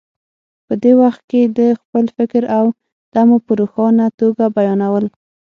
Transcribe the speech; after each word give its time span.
په 0.65 0.73
دې 0.83 0.91
وخت 1.01 1.21
کې 1.29 1.41
د 1.57 1.59
خپل 1.81 2.05
فکر 2.17 2.43
او 2.57 2.65
تمو 3.13 3.37
په 3.45 3.51
روښانه 3.59 4.05
توګه 4.19 4.45
بیانول. 4.55 5.05